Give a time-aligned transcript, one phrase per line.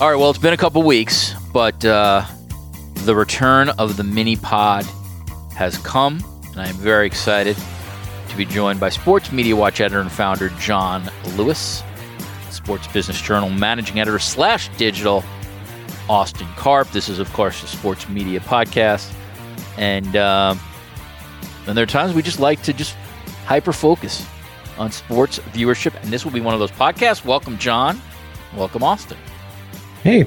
[0.00, 2.24] All right, well, it's been a couple weeks, but uh,
[2.98, 4.84] the return of the mini pod
[5.56, 7.56] has come, and I am very excited
[8.28, 11.82] to be joined by Sports Media Watch editor and founder Jon Lewis,
[12.50, 15.24] Sports Business Journal managing editor slash digital
[16.08, 16.88] Austin Karp.
[16.92, 19.12] This is, of course, the sports media podcast,
[19.78, 20.60] and um,
[21.66, 22.94] and there are times we just like to just
[23.46, 24.24] hyper focus
[24.78, 27.24] on sports viewership, and this will be one of those podcasts.
[27.24, 28.00] Welcome, Jon.
[28.54, 29.18] Welcome, Austin.
[30.08, 30.26] Hey,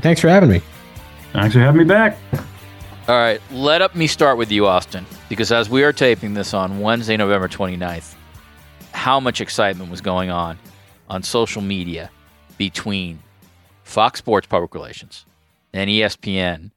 [0.00, 0.60] thanks for having me.
[1.32, 2.18] Thanks for having me back.
[3.08, 6.52] All right, let up me start with you, Austin, because as we are taping this
[6.52, 8.14] on Wednesday, November 29th,
[8.92, 10.58] how much excitement was going on
[11.08, 12.10] on social media
[12.58, 13.20] between
[13.84, 15.24] Fox Sports Public Relations
[15.72, 16.70] and ESPN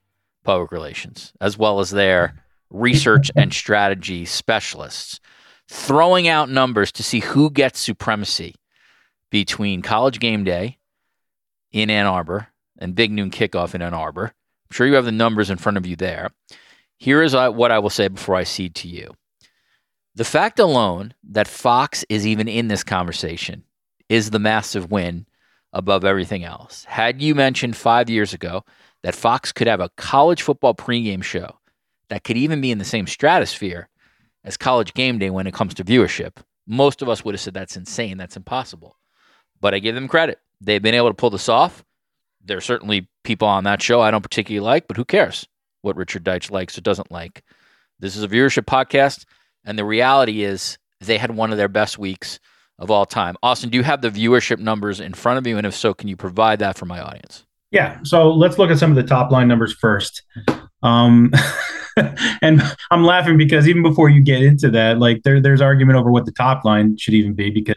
[0.46, 5.20] Public Relations, as well as their research and strategy specialists,
[5.68, 8.56] throwing out numbers to see who gets supremacy
[9.30, 10.78] between college game day
[11.74, 12.48] in Ann Arbor
[12.78, 14.28] and Big Noon Kickoff in Ann Arbor.
[14.28, 16.30] I'm sure you have the numbers in front of you there.
[16.98, 19.14] Here is what I will say before I cede to you.
[20.16, 23.64] The fact alone that Fox is even in this conversation
[24.08, 25.26] is the massive win
[25.74, 26.86] above everything else.
[26.86, 28.64] Had you mentioned five years ago
[29.02, 31.58] that Fox could have a college football pregame show
[32.10, 33.90] that could even be in the same stratosphere
[34.44, 36.36] as college game day when it comes to viewership,
[36.68, 38.98] most of us would have said that's insane, that's impossible.
[39.60, 40.40] But I give them credit.
[40.64, 41.84] They've been able to pull this off.
[42.44, 45.48] There are certainly people on that show I don't particularly like, but who cares
[45.82, 47.44] what Richard Deitsch likes or doesn't like?
[48.00, 49.26] This is a viewership podcast,
[49.64, 52.40] and the reality is they had one of their best weeks
[52.80, 53.36] of all time.
[53.44, 55.58] Austin, do you have the viewership numbers in front of you?
[55.58, 57.46] And if so, can you provide that for my audience?
[57.72, 58.00] Yeah.
[58.04, 60.24] So let's look at some of the top line numbers first.
[60.82, 61.32] Um,
[62.42, 66.12] and I'm laughing because even before you get into that, like there, there's argument over
[66.12, 67.76] what the top line should even be because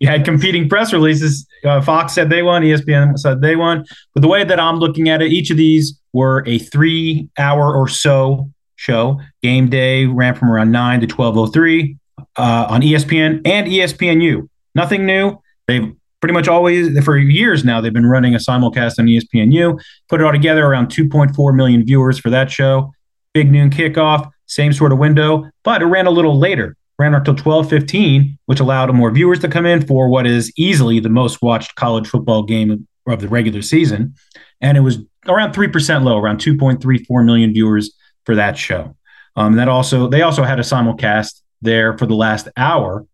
[0.00, 1.46] you had competing press releases.
[1.64, 3.84] Uh, Fox said they won, ESPN said they won.
[4.14, 7.74] But the way that I'm looking at it, each of these were a three hour
[7.74, 9.20] or so show.
[9.42, 11.96] Game day ran from around 9 to 1203
[12.36, 14.48] uh, on ESPN and ESPNU.
[14.74, 15.36] Nothing new.
[15.66, 19.80] They've pretty much always, for years now, they've been running a simulcast on ESPNU.
[20.08, 22.92] Put it all together, around 2.4 million viewers for that show.
[23.34, 27.34] Big noon kickoff, same sort of window, but it ran a little later ran until
[27.34, 31.74] 12:15, which allowed more viewers to come in for what is easily the most watched
[31.76, 34.14] college football game of the regular season,
[34.60, 37.92] and it was around three percent low, around 2.34 million viewers
[38.24, 38.94] for that show.
[39.36, 43.06] Um, that also they also had a simulcast there for the last hour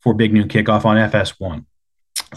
[0.00, 1.64] for Big Noon Kickoff on FS1.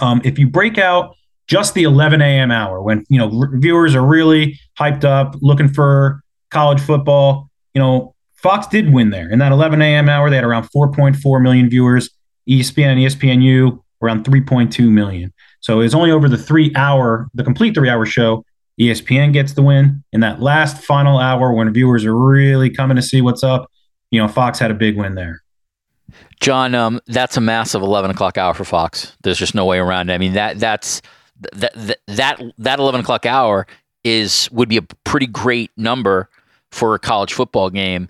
[0.02, 1.16] Um, if you break out
[1.48, 2.52] just the 11 a.m.
[2.52, 8.16] hour when you know viewers are really hyped up, looking for college football, you know
[8.42, 9.30] Fox did win there.
[9.30, 10.08] In that 11 a.m.
[10.08, 12.10] hour, they had around 4.4 million viewers.
[12.48, 15.34] ESPN and ESPNU around 3.2 million.
[15.60, 18.46] So it's only over the three hour, the complete three hour show.
[18.80, 20.04] ESPN gets the win.
[20.14, 23.70] In that last final hour, when viewers are really coming to see what's up,
[24.10, 25.44] you know, Fox had a big win there.
[26.40, 29.16] Jon, um, that's a massive 11 o'clock hour for Fox.
[29.22, 30.14] There's just no way around it.
[30.14, 31.02] I mean, that that's
[31.54, 31.74] that
[32.08, 33.68] that that 11 o'clock hour
[34.06, 36.30] is would be a pretty great number
[36.72, 38.08] for a college football game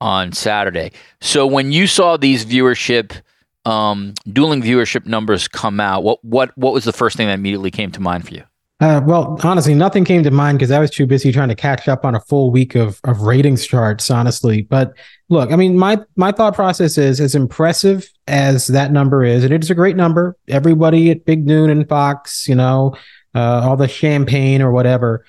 [0.00, 0.92] on Saturday.
[1.20, 3.20] So when you saw these viewership,
[3.64, 7.70] um, dueling viewership numbers come out, what what what was the first thing that immediately
[7.70, 8.44] came to mind for you?
[8.80, 11.86] Uh, well, honestly, nothing came to mind because I was too busy trying to catch
[11.86, 14.10] up on a full week of of ratings charts.
[14.10, 14.94] Honestly, but
[15.28, 19.52] look, I mean, my my thought process is as impressive as that number is, and
[19.52, 20.34] it is a great number.
[20.48, 22.96] Everybody at Big Noon and Fox, you know,
[23.34, 25.26] uh, all the champagne or whatever.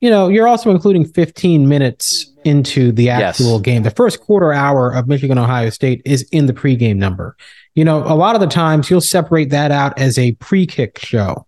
[0.00, 3.60] You know, you're also including 15 minutes into the actual yes.
[3.62, 3.82] game.
[3.82, 7.36] The first quarter hour of Michigan Ohio State is in the pregame number.
[7.74, 11.46] You know, a lot of the times you'll separate that out as a pre-kick show.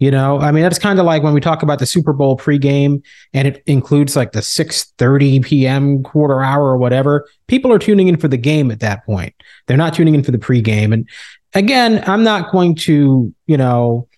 [0.00, 2.36] You know, I mean, that's kind of like when we talk about the Super Bowl
[2.38, 3.02] pregame
[3.34, 6.02] and it includes like the 6:30 p.m.
[6.02, 7.28] quarter hour or whatever.
[7.48, 9.34] People are tuning in for the game at that point.
[9.66, 10.94] They're not tuning in for the pregame.
[10.94, 11.06] And
[11.52, 14.08] again, I'm not going to, you know,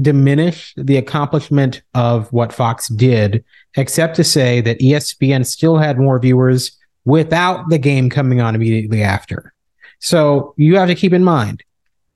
[0.00, 3.44] diminish the accomplishment of what Fox did,
[3.76, 9.02] except to say that ESPN still had more viewers without the game coming on immediately
[9.02, 9.52] after.
[9.98, 11.62] So you have to keep in mind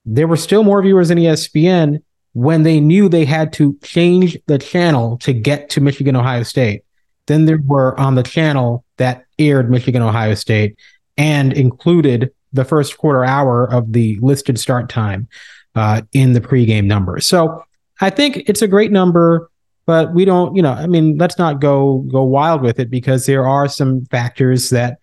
[0.05, 2.03] there were still more viewers in ESPN
[2.33, 6.85] when they knew they had to change the channel to get to Michigan Ohio State
[7.27, 10.77] than there were on the channel that aired Michigan Ohio State
[11.17, 15.29] and included the first quarter hour of the listed start time
[15.75, 17.21] uh, in the pregame number.
[17.21, 17.65] So
[18.01, 19.51] I think it's a great number,
[19.87, 23.27] but we don't, you know, I mean, let's not go go wild with it because
[23.27, 24.99] there are some factors that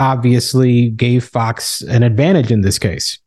[0.00, 3.18] obviously gave Fox an advantage in this case.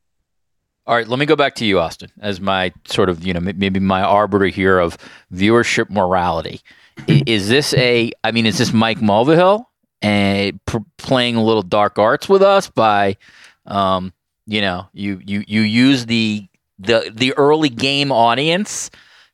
[0.88, 3.40] All right, let me go back to you, Austin, as my sort of, you know,
[3.40, 4.98] maybe my arbiter here of
[5.34, 6.62] viewership morality.
[7.08, 9.66] is this a, I mean, is this Mike Mulvihill
[10.04, 13.18] and pr- playing a little dark arts with us by,
[13.66, 14.14] um,
[14.46, 16.48] you know, you you you use the
[16.80, 18.92] the the early game audience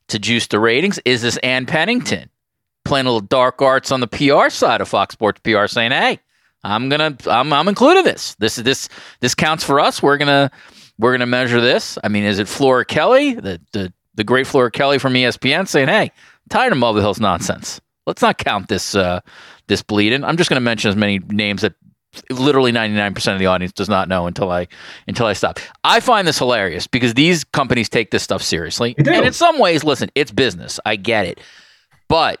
[0.08, 0.98] to juice the ratings?
[1.04, 2.30] Is this Ann Pennington
[2.84, 6.20] playing a little dark arts on the PR side of Fox Sports PR, saying, "Hey,
[6.64, 8.34] I'm gonna, I'm, I'm including this.
[8.36, 8.88] This, is this,
[9.20, 10.02] this counts for us.
[10.02, 10.50] We're gonna."
[10.98, 11.98] we're to measure this.
[12.04, 15.88] I mean, is it Flora Kelly, the, the, the great Flora Kelly from ESPN, saying,
[15.88, 16.12] hey,
[16.48, 17.80] tired of Mulvihill's nonsense.
[18.06, 19.20] Let's not count this uh,
[19.68, 20.24] this bleeding.
[20.24, 21.74] I'm just to mention as many names that
[22.30, 24.68] literally 99% of the audience does not know until I
[25.08, 25.58] until I stop.
[25.84, 28.94] I find this hilarious because these companies take this stuff seriously.
[28.98, 30.78] And in some ways, listen, it's business.
[30.84, 31.40] I get it.
[32.08, 32.40] But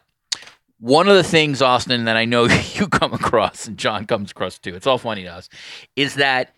[0.78, 4.58] one of the things, Austin, that I know you come across and John comes across
[4.58, 5.48] too, it's all funny to us,
[5.96, 6.54] is that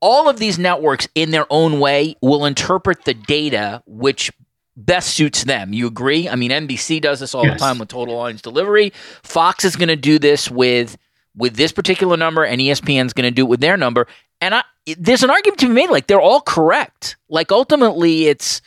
[0.00, 4.30] all of these networks in their own way will interpret the data which
[4.76, 5.72] best suits them.
[5.72, 6.28] You agree?
[6.28, 7.54] I mean, NBC does this all yes.
[7.54, 8.92] the time with total audience delivery.
[9.22, 10.96] Fox is going to do this with
[11.36, 14.06] with this particular number, and ESPN is going to do it with their number.
[14.40, 14.62] And I,
[14.98, 17.16] there's an argument to be made like they're all correct.
[17.28, 18.62] Like ultimately, it's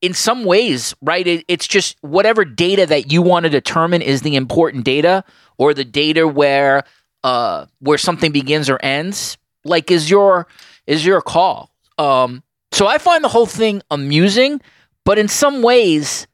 [0.00, 1.26] in some ways, right?
[1.26, 5.24] It, it's just whatever data that you want to determine is the important data,
[5.56, 6.84] or the data where
[7.24, 10.46] uh, where something begins or ends like is your
[10.86, 11.70] is your call.
[11.98, 14.60] Um, so I find the whole thing amusing,
[15.04, 16.26] but in some ways,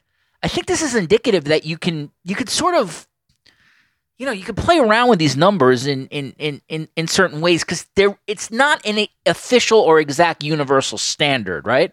[0.43, 3.06] I think this is indicative that you can you could sort of
[4.19, 7.41] you know you can play around with these numbers in in in in, in certain
[7.41, 11.93] ways because there it's not an official or exact universal standard, right?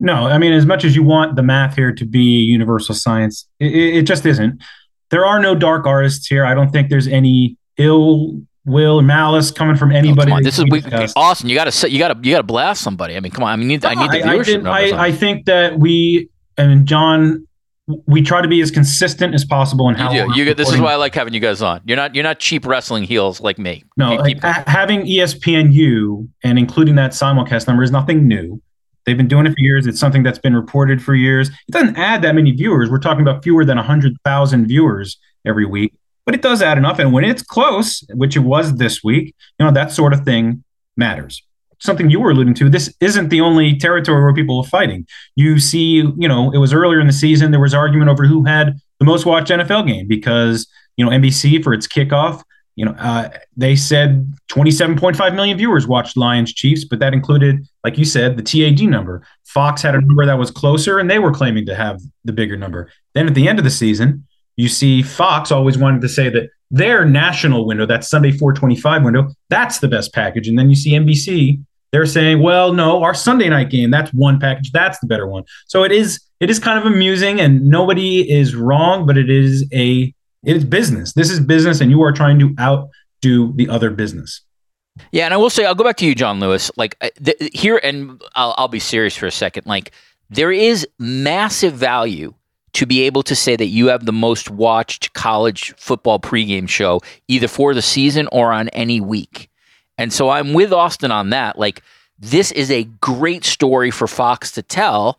[0.00, 3.48] No, I mean as much as you want the math here to be universal science,
[3.58, 4.62] it, it just isn't.
[5.10, 6.44] There are no dark artists here.
[6.44, 10.32] I don't think there's any ill will or malice coming from oh, anybody.
[10.32, 10.82] Oh, this is we,
[11.16, 11.48] Austin.
[11.48, 13.16] You got to you got to you got to blast somebody.
[13.16, 13.52] I mean, come on.
[13.52, 14.68] I mean, need, no, I need the viewership.
[14.68, 16.28] I, I, I, think that we
[16.58, 17.47] and Jon,
[18.06, 20.40] we try to be as consistent as possible in how you do.
[20.40, 21.80] You, this is why I like having you guys on.
[21.84, 23.84] You're not you're not cheap wrestling heels like me.
[23.96, 28.60] No, like, having ESPNU and including that simulcast number is nothing new.
[29.06, 29.86] They've been doing it for years.
[29.86, 31.48] It's something that's been reported for years.
[31.48, 32.90] It doesn't add that many viewers.
[32.90, 35.94] We're talking about fewer than 100,000 viewers every week
[36.28, 36.98] but it does add enough.
[36.98, 40.62] And when it's close, which it was this week, you know, that sort of thing
[40.94, 41.42] matters.
[41.80, 45.06] Something you were alluding to, this isn't the only territory where people are fighting.
[45.36, 48.44] You see, you know, it was earlier in the season, there was argument over who
[48.44, 50.66] had the most watched NFL game because,
[50.96, 52.42] you know, NBC for its kickoff,
[52.78, 57.98] you know, uh, they said 27.5 million viewers watched Lions Chiefs, but that included, like
[57.98, 59.24] you said, the TAD number.
[59.46, 62.56] Fox had a number that was closer and they were claiming to have the bigger
[62.56, 62.88] number.
[63.14, 64.27] Then at the end of the season,
[64.58, 69.28] you see Fox always wanted to say that their national window, that Sunday 425 window,
[69.48, 70.48] that's the best package.
[70.48, 71.62] And then you see NBC,
[71.92, 75.44] they're saying, well, no, our Sunday night game, that's one package, that's the better one.
[75.68, 79.64] So it is it is kind of amusing and nobody is wrong, but it is
[79.72, 80.12] a
[80.44, 81.12] it is business.
[81.12, 84.42] This is business and you are trying to outdo the other business.
[85.12, 86.68] Yeah, and I will say I'll go back to you Jon Lewis.
[86.76, 89.66] Like th- here and I'll, I'll be serious for a second.
[89.66, 89.92] Like
[90.30, 92.34] there is massive value
[92.74, 97.00] to be able to say that you have the most watched college football pregame show
[97.26, 99.48] either for the season or on any week.
[99.96, 101.58] And so I'm with Austin on that.
[101.58, 101.82] Like,
[102.18, 105.18] this is a great story for Fox to tell.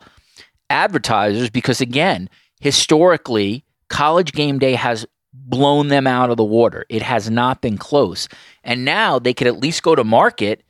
[0.69, 2.29] advertisers because again,
[2.59, 6.85] historically, college game day has blown them out of the water.
[6.89, 8.27] It has not been close.
[8.63, 10.63] And now they could at least go to market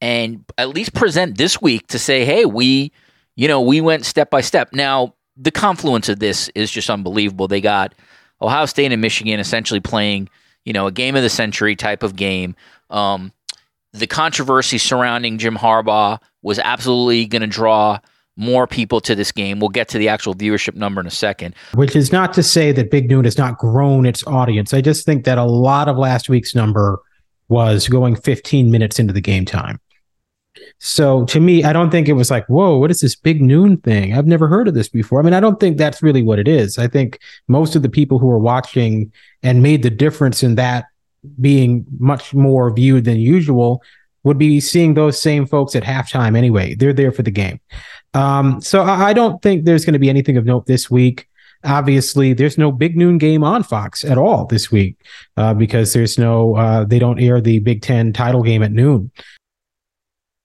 [0.00, 2.92] and at least present this week to say, hey, we,
[3.36, 4.72] you know, we went step by step.
[4.72, 7.48] Now, the confluence of this is just unbelievable.
[7.48, 7.94] They got
[8.42, 10.28] Ohio State and Michigan essentially playing,
[10.64, 12.56] you know, a game of the century type of game.
[12.90, 13.32] Um,
[13.92, 17.98] the controversy surrounding Jim Harbaugh was absolutely going to draw
[18.36, 19.58] more people to this game.
[19.58, 21.54] We'll get to the actual viewership number in a second.
[21.74, 24.72] Which is not to say that Big Noon has not grown its audience.
[24.72, 27.00] I just think that a lot of last week's number
[27.48, 29.80] was going 15 minutes into the game time.
[30.78, 33.78] So to me, I don't think it was like, whoa, what is this big noon
[33.78, 34.14] thing?
[34.14, 35.20] I've never heard of this before.
[35.20, 36.78] I mean, I don't think that's really what it is.
[36.78, 39.12] I think most of the people who are watching
[39.42, 40.86] and made the difference in that
[41.40, 43.82] being much more viewed than usual
[44.24, 46.74] would be seeing those same folks at halftime anyway.
[46.74, 47.60] They're there for the game.
[48.14, 51.28] Um, so I, I don't think there's going to be anything of note this week.
[51.64, 54.96] Obviously, there's no big noon game on Fox at all this week
[55.36, 59.10] uh, because there's no, uh, they don't air the Big Ten title game at noon.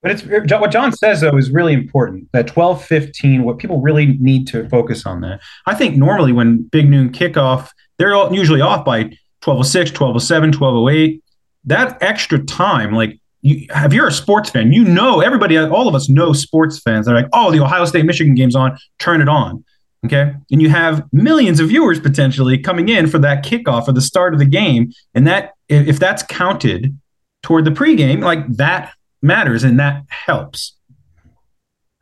[0.03, 2.29] But it's what Jon says though is really important.
[2.33, 5.39] That twelve fifteen, what people really need to focus on that.
[5.65, 11.24] I think normally when big noon kickoff, they're usually off by 1206, 1207, 1208.
[11.65, 15.95] That extra time, like you, if you're a sports fan, you know everybody, all of
[15.95, 17.05] us know sports fans.
[17.05, 19.63] They're like, oh, the Ohio State Michigan game's on, turn it on.
[20.05, 20.33] Okay.
[20.51, 24.33] And you have millions of viewers potentially coming in for that kickoff or the start
[24.33, 24.91] of the game.
[25.13, 26.98] And that, if that's counted
[27.41, 28.93] toward the pregame, like that
[29.24, 30.75] matters and that helps.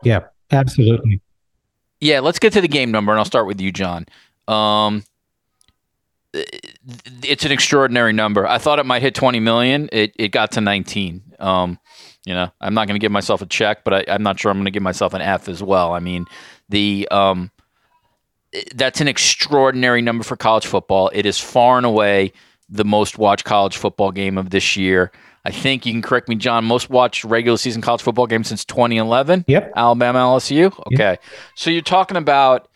[0.03, 1.21] Yeah, absolutely.
[1.99, 4.05] Yeah, let's get to the game number and I'll start with you, Jon.
[4.47, 5.03] Um,
[6.33, 8.47] it's an extraordinary number.
[8.47, 9.89] I thought it might hit 20 million.
[9.91, 11.35] It, it got to 19.
[11.39, 11.79] Um,
[12.25, 14.51] you know, I'm not going to give myself a check, but I, am not sure
[14.51, 15.93] I'm going to give myself an F as well.
[15.93, 16.25] I mean,
[16.69, 17.51] the um,
[18.75, 21.09] that's an extraordinary number for college football.
[21.13, 22.33] It is far and away
[22.69, 25.11] the most watched college football game of this year.
[25.43, 26.65] I think you can correct me, Jon.
[26.65, 29.45] Most watched regular season college football game since 2011.
[29.47, 29.73] Yep.
[29.75, 30.67] Alabama LSU.
[30.87, 31.11] Okay.
[31.11, 31.23] Yep.
[31.55, 32.67] So you're talking about,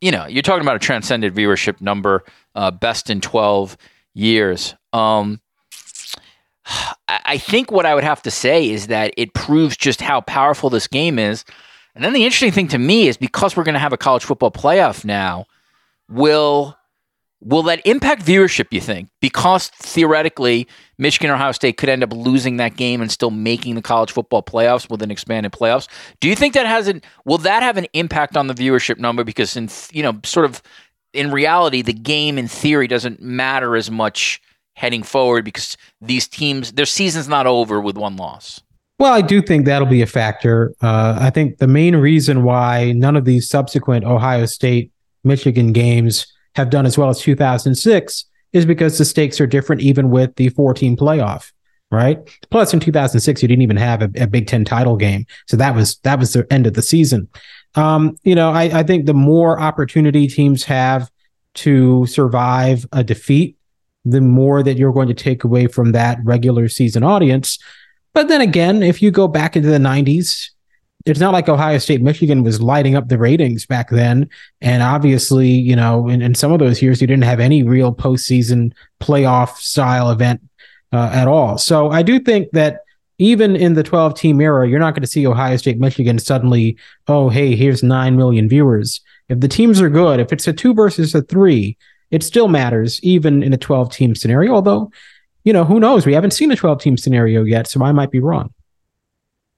[0.00, 2.24] you know, you're talking about a transcended viewership number,
[2.54, 3.76] uh, best in 12
[4.14, 4.74] years.
[4.92, 5.40] Um,
[7.08, 10.70] I think what I would have to say is that it proves just how powerful
[10.70, 11.44] this game is.
[11.94, 14.24] And then the interesting thing to me is because we're going to have a college
[14.24, 15.46] football playoff now,
[16.08, 16.76] will
[17.42, 19.08] Will that impact viewership, you think?
[19.20, 20.68] Because theoretically,
[20.98, 24.12] Michigan or Ohio State could end up losing that game and still making the college
[24.12, 25.88] football playoffs with an expanded playoffs.
[26.20, 29.24] Do you think that has an will that have an impact on the viewership number?
[29.24, 30.62] Because in you know, sort of
[31.14, 34.42] in reality, the game in theory doesn't matter as much
[34.74, 38.60] heading forward because these teams their season's not over with one loss.
[38.98, 40.74] Well, I do think that'll be a factor.
[40.82, 44.92] Uh, I think the main reason why none of these subsequent Ohio State
[45.24, 46.26] Michigan games
[46.56, 50.48] have done as well as 2006 is because the stakes are different, even with the
[50.50, 51.52] 14 playoff,
[51.90, 52.18] right?
[52.50, 55.74] Plus, in 2006, you didn't even have a, a Big Ten title game, so that
[55.74, 57.28] was that was the end of the season.
[57.76, 61.10] Um, you know, I, I think the more opportunity teams have
[61.54, 63.56] to survive a defeat,
[64.04, 67.58] the more that you're going to take away from that regular season audience.
[68.12, 70.50] But then again, if you go back into the 90s,
[71.06, 74.28] it's not like Ohio State, Michigan was lighting up the ratings back then.
[74.60, 77.94] And obviously, you know, in, in some of those years, you didn't have any real
[77.94, 80.42] postseason playoff style event
[80.92, 81.56] uh, at all.
[81.56, 82.80] So I do think that
[83.18, 86.76] even in the 12 team era, you're not going to see Ohio State, Michigan suddenly,
[87.06, 89.00] oh, hey, here's 9 million viewers.
[89.28, 91.76] If the teams are good, if it's a two versus a three,
[92.10, 94.54] it still matters, even in a 12 team scenario.
[94.54, 94.90] Although,
[95.44, 96.04] you know, who knows?
[96.04, 98.52] We haven't seen a 12 team scenario yet, so I might be wrong.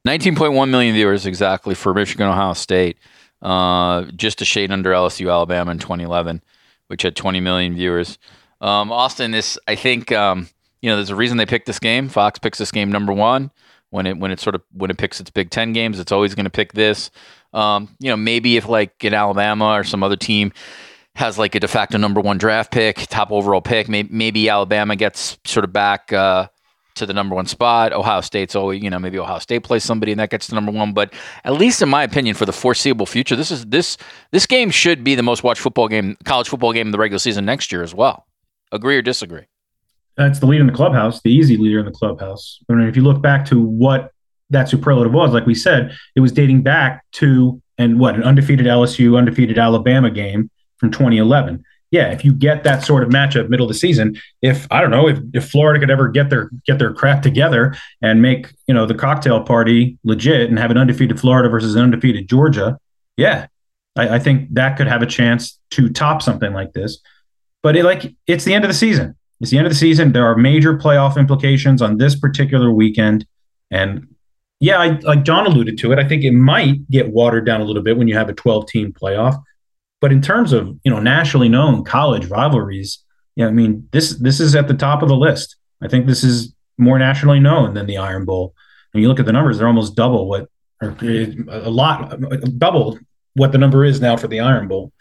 [0.07, 2.99] 19.1 million viewers exactly for Michigan Ohio State,
[3.41, 6.43] uh, just a shade under LSU Alabama in 2011,
[6.89, 8.19] which had 20 million viewers.
[8.61, 10.49] Um, Austin, this I think um,
[10.81, 12.09] you know there's a reason they picked this game.
[12.09, 13.51] Fox picks this game number one
[13.91, 15.99] when it when it sort of when it picks its Big Ten games.
[15.99, 17.11] It's always going to pick this.
[17.53, 20.53] Um, you know, maybe if like in Alabama or some other team
[21.15, 24.97] has like a de facto number one draft pick, top overall pick, maybe, maybe Alabama
[24.97, 26.13] gets sort of back.
[26.13, 26.49] Uh,
[26.95, 27.93] to the number one spot.
[27.93, 30.73] Ohio State's always, you know, maybe Ohio State plays somebody and that gets to number
[30.73, 30.93] one.
[30.93, 31.13] But
[31.45, 33.97] at least in my opinion, for the foreseeable future, this is this
[34.31, 37.19] this game should be the most watched football game, college football game in the regular
[37.19, 38.27] season next year as well.
[38.71, 39.45] Agree or disagree?
[40.17, 42.59] That's the leader in the clubhouse, the easy leader in the clubhouse.
[42.69, 44.13] I mean, if you look back to what
[44.51, 48.67] that superlative was, like we said, it was dating back to and what an undefeated
[48.67, 53.67] LSU, undefeated Alabama game from 2011 yeah, if you get that sort of matchup middle
[53.67, 56.79] of the season, if I don't know if, if Florida could ever get their get
[56.79, 61.21] their crap together and make you know the cocktail party legit and have an undefeated
[61.21, 62.79] Florida versus an undefeated Georgia,
[63.19, 63.47] yeah,
[63.95, 66.99] I, I think that could have a chance to top something like this.
[67.63, 69.15] But it, like it's the end of the season.
[69.43, 70.13] It's the end of the season.
[70.13, 73.27] There are major playoff implications on this particular weekend,
[73.71, 74.07] and
[74.61, 75.99] yeah, I, like John alluded to it.
[75.99, 78.67] I think it might get watered down a little bit when you have a 12
[78.67, 79.39] team playoff.
[80.03, 82.99] But in terms of you know nationally known college rivalries,
[83.37, 85.57] yeah, I mean this this is at the top of the list.
[85.81, 88.53] I think this is more nationally known than the Iron Bowl.
[88.93, 90.49] And you look at the numbers; they're almost double what,
[90.83, 92.19] or a lot,
[92.59, 92.99] double
[93.35, 94.93] what the number is now for the Iron Bowl.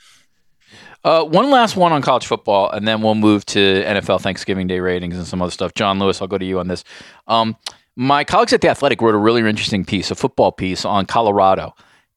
[1.03, 4.81] Uh, one last one on college football, and then we'll move to NFL Thanksgiving Day
[4.81, 5.73] ratings and some other stuff.
[5.73, 6.83] Jon Lewis, I'll go to you on this.
[7.27, 7.57] Um,
[7.95, 11.73] my colleagues at The Athletic wrote a really interesting piece, a football piece on Colorado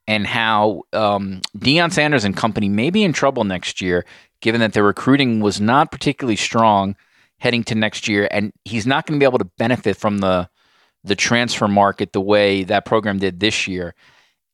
[0.06, 4.04] and how um, Deion Sanders and company may be in trouble next year,
[4.40, 6.96] given that their recruiting was not particularly strong
[7.38, 10.48] heading to next year, and he's not going to be able to benefit from the
[11.06, 13.94] the transfer market the way that program did this year.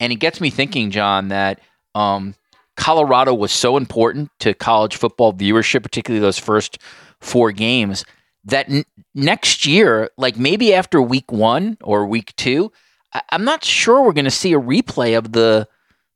[0.00, 1.60] And it gets me thinking, Jon, that
[1.94, 2.34] um,
[2.76, 6.78] Colorado was so important to college football viewership, particularly those first
[7.20, 8.04] four games,
[8.44, 12.72] that n- next year, like maybe after week one or week two,
[13.12, 15.68] I- am not sure we're going to see a replay of the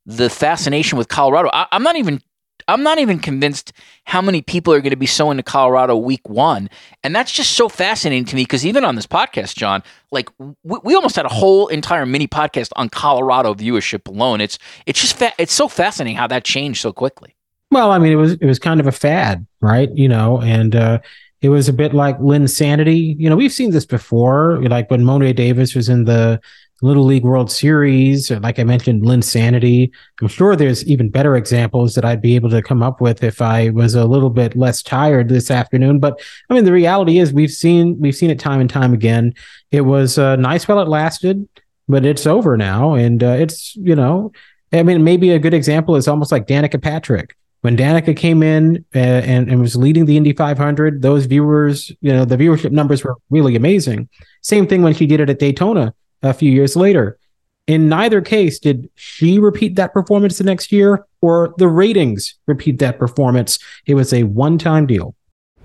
[0.07, 1.51] the fascination with Colorado.
[1.53, 2.21] I- I'm not even
[2.69, 3.73] I'm not even convinced
[4.05, 6.71] how many people are going to be so into Colorado week one.
[7.03, 10.79] And that's just so fascinating to me because even on this podcast, Jon, like we,
[10.83, 14.41] we, almost had a whole entire mini podcast on Colorado viewership alone.
[14.41, 17.37] It's it's just fa- it's so fascinating how that changed so quickly.
[17.71, 19.91] Well, I mean, it was it was kind of a fad, right?
[19.95, 21.01] You know, and uh,
[21.43, 23.17] it was a bit like Linsanity.
[23.19, 26.41] You know, we've seen this before, like when Mo'ne Davis was in the
[26.83, 29.91] Little League World Series, like I mentioned, Linsanity.
[30.21, 33.41] I'm sure there's even better examples that I'd be able to come up with if
[33.41, 36.01] I was a little bit less tired this afternoon.
[36.01, 39.35] But I mean, the reality is we've seen we've seen it time and time again.
[39.71, 41.49] It was uh, nice while it lasted,
[41.89, 44.33] but it's over now, and uh, it's you know,
[44.73, 48.85] I mean, maybe a good example is almost like Danica Patrick when Danica came in
[48.95, 53.03] uh, and, and was leading the Indy 500, those viewers, you know, the viewership numbers
[53.03, 54.07] were really amazing.
[54.43, 55.95] Same thing when she did it at Daytona
[56.25, 57.19] a few years later.
[57.67, 62.79] In neither case did she repeat that performance the next year or the ratings repeat
[62.81, 63.59] that performance.
[63.87, 65.15] It was a one time deal.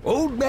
[0.06, 0.48] Old Man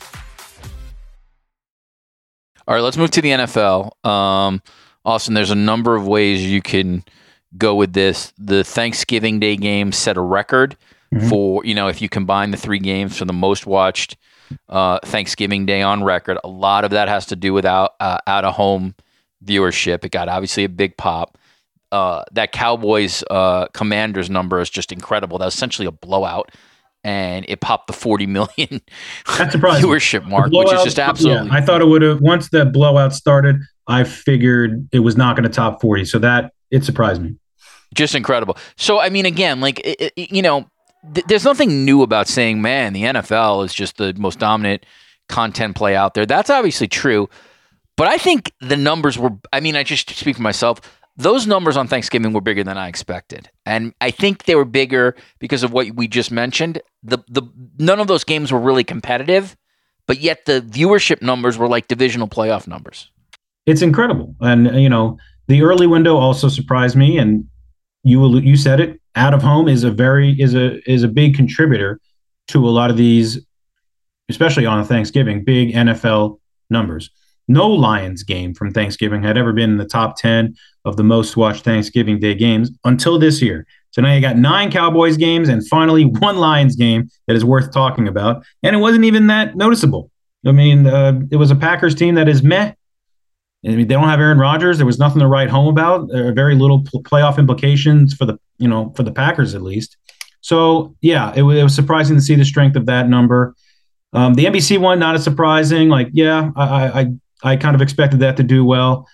[2.71, 4.05] All right, let's move to the NFL.
[4.05, 4.61] Um,
[5.03, 7.03] Austin, there's a number of ways you can
[7.57, 8.31] go with this.
[8.37, 10.77] The Thanksgiving Day game set a record
[11.13, 11.27] mm-hmm.
[11.27, 14.15] for, you know, if you combine the three games for the most watched
[14.69, 16.37] uh, Thanksgiving Day on record.
[16.45, 18.95] A lot of that has to do with out, uh, out of home
[19.43, 20.05] viewership.
[20.05, 21.37] It got obviously a big pop.
[21.91, 25.39] Uh, that Cowboys uh, Commanders number is just incredible.
[25.39, 26.53] That was essentially a blowout
[27.03, 28.51] and it popped the 40 million
[29.37, 31.47] That's viewership mark, which is just absolutely.
[31.47, 33.57] Yeah, I thought it would have once that blowout started.
[33.87, 37.35] I figured it was not going to top 40, so that it surprised me.
[37.93, 38.57] Just incredible.
[38.77, 40.69] So I mean, again, like it, it, you know,
[41.13, 44.85] th- there's nothing new about saying, man, the NFL is just the most dominant
[45.27, 46.25] content play out there.
[46.25, 47.29] That's obviously true,
[47.97, 49.31] but I think the numbers were.
[49.51, 50.81] I mean, I just speak for myself
[51.17, 55.15] those numbers on Thanksgiving were bigger than I expected, and I think they were bigger
[55.39, 56.81] because of what we just mentioned.
[57.03, 57.43] The the
[57.77, 59.57] none of those games were really competitive,
[60.07, 63.11] but yet the viewership numbers were like divisional playoff numbers.
[63.65, 67.17] It's incredible, and you know the early window also surprised me.
[67.17, 67.45] And
[68.03, 71.35] you you said it, out of home is a very is a is a big
[71.35, 71.99] contributor
[72.47, 73.45] to a lot of these,
[74.29, 77.09] especially on Thanksgiving, big NFL numbers.
[77.47, 81.37] No Lions game from Thanksgiving had ever been in the top 10 of the most
[81.37, 83.65] watched Thanksgiving Day games until this year.
[83.91, 87.71] So now you got nine Cowboys games and finally one Lions game that is worth
[87.71, 88.43] talking about.
[88.63, 90.09] And it wasn't even that noticeable.
[90.45, 92.73] I mean, uh, it was a Packers team that is meh.
[93.63, 94.77] I mean, they don't have Aaron Rodgers.
[94.77, 96.09] There was nothing to write home about.
[96.11, 99.97] Very little pl- playoff implications for the, you know, for the Packers at least.
[100.41, 103.55] So yeah, it was, it was surprising to see the strength of that number.
[104.13, 105.89] Um, the NBC one, not as surprising.
[105.89, 107.07] Like, yeah, I, I
[107.43, 109.07] I kind of expected that to do well.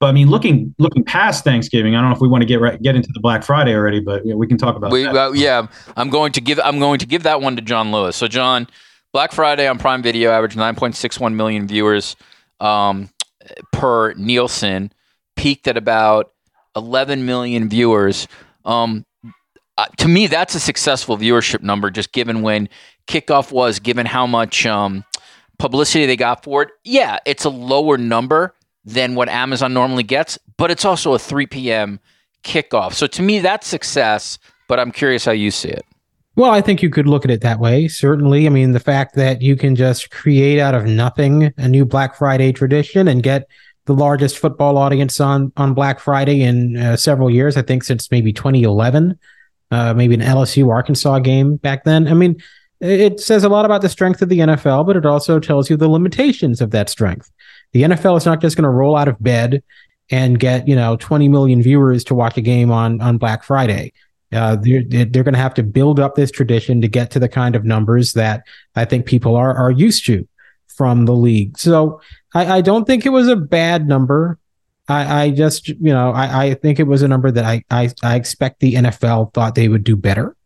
[0.00, 2.60] But I mean, looking looking past Thanksgiving, I don't know if we want to get
[2.60, 5.14] right, get into the Black Friday already, but yeah, we can talk about we, that.
[5.14, 8.16] uh, yeah, I'm going to give I'm going to give that one to Jon Lewis.
[8.16, 8.66] So Jon,
[9.12, 12.16] Black Friday on Prime Video averaged 9.61 million viewers
[12.60, 13.10] um,
[13.72, 14.90] per Nielsen,
[15.36, 16.32] peaked at about
[16.76, 18.26] 11 million viewers.
[18.64, 19.04] Um,
[19.76, 22.68] uh, to me, that's a successful viewership number, just given when
[23.06, 25.04] kickoff was, given how much um,
[25.60, 26.70] publicity they got for it.
[26.82, 31.46] Yeah, it's a lower number than what Amazon normally gets, but it's also a 3
[31.46, 32.00] p.m.
[32.42, 32.94] kickoff.
[32.94, 35.84] So to me, that's success, but I'm curious how you see it.
[36.36, 37.86] Well, I think you could look at it that way.
[37.86, 38.46] Certainly.
[38.46, 42.16] I mean, the fact that you can just create out of nothing a new Black
[42.16, 43.46] Friday tradition and get
[43.84, 48.10] the largest football audience on, on Black Friday in uh, several years, I think since
[48.10, 49.18] maybe 2011,
[49.70, 52.08] uh, maybe an LSU Arkansas game back then.
[52.08, 52.40] I mean,
[52.80, 55.76] it says a lot about the strength of the NFL, but it also tells you
[55.76, 57.30] the limitations of that strength.
[57.72, 59.62] The NFL is not just going to roll out of bed
[60.10, 63.92] and get you know 20 million viewers to watch a game on on Black Friday.
[64.32, 67.28] Uh, they're they're going to have to build up this tradition to get to the
[67.28, 68.44] kind of numbers that
[68.76, 70.26] I think people are are used to
[70.68, 71.58] from the league.
[71.58, 72.00] So
[72.34, 74.38] I, I don't think it was a bad number.
[74.88, 77.90] I, I just you know I, I think it was a number that I, I
[78.02, 80.36] I expect the NFL thought they would do better.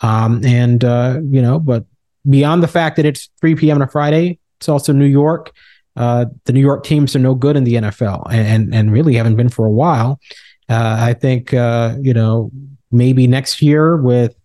[0.00, 1.84] Um, and uh, you know, but
[2.28, 3.76] beyond the fact that it's 3 p.m.
[3.76, 5.52] on a Friday, it's also New York.
[5.96, 9.34] Uh, the New York teams are no good in the NFL, and and, really haven't
[9.34, 10.20] been for a while.
[10.68, 12.52] Uh, I think uh, you know
[12.92, 14.36] maybe next year with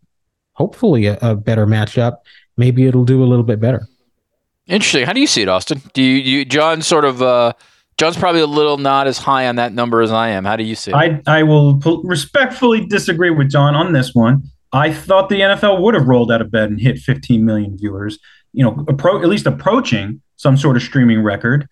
[0.53, 2.17] hopefully a, a, better matchup,
[2.57, 3.87] maybe it'll do a little bit better.
[4.67, 5.05] Interesting.
[5.05, 5.81] How do you see it, Austin?
[5.93, 7.53] Do you, you Jon sort of uh,
[7.99, 10.45] Jon's probably a little not as high on that number as I am.
[10.45, 10.95] How do you see it?
[10.95, 14.43] I I will respectfully disagree with Jon on this one.
[14.73, 18.17] I thought the NFL would have rolled out of bed and hit 15 million viewers,
[18.53, 21.67] you know, appro- at least approaching some sort of streaming record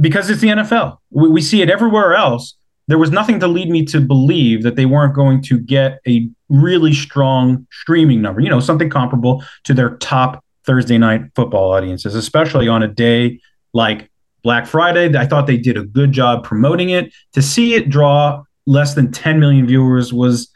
[0.00, 0.98] because it's the NFL.
[1.10, 2.54] We, we, see it everywhere else.
[2.86, 6.30] There was nothing to lead me to believe that they weren't going to get a
[6.48, 12.14] really strong streaming number, you know, something comparable to their top Thursday night football audiences,
[12.14, 13.40] especially on a day
[13.74, 14.10] like
[14.42, 15.14] Black Friday.
[15.16, 17.12] I thought they did a good job promoting it.
[17.32, 20.48] To see it draw less than 10 million viewers was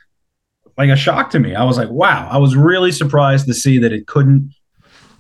[0.77, 1.55] like a shock to me.
[1.55, 2.29] I was like, wow.
[2.31, 4.55] I was really surprised to see that it couldn't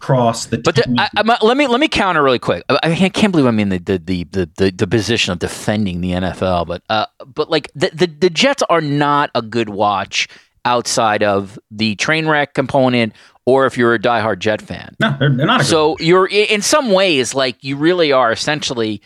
[0.00, 0.58] cross the.
[0.58, 2.64] But the, I, I, let me let me counter really quick.
[2.68, 4.24] I, I, can't believe I'm in the the, the
[4.56, 8.62] the the position of defending the NFL, but uh, but like the, the the Jets
[8.68, 10.28] are not a good watch
[10.64, 13.12] outside of the train wreck component
[13.46, 14.94] or if you're a diehard Jet fan.
[15.00, 15.64] No, they're, they're not.
[15.64, 19.02] so you're in some ways like you really are essentially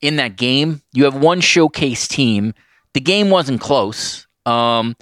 [0.00, 0.82] in that game.
[0.92, 2.54] You have one showcase team.
[2.94, 4.26] The game wasn't close.
[4.46, 4.96] Um,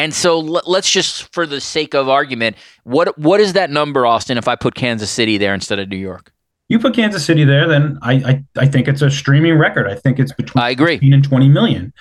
[0.00, 4.38] and so let's just, for the sake of argument, what what is that number, Austin?
[4.38, 6.32] If I put Kansas City there instead of New York,
[6.68, 9.86] you put Kansas City there, then I I, I think it's a streaming record.
[9.86, 11.92] I think it's between I agree 15 and 20 million.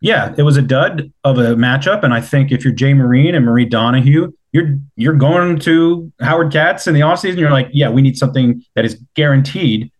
[0.00, 3.34] Yeah, it was a dud of a matchup, and I think if you're Jay Marine
[3.34, 7.88] and Marie Donoghue, you're you're going to Howard Katz in the offseason, you're like, yeah,
[7.88, 9.90] we need something that is guaranteed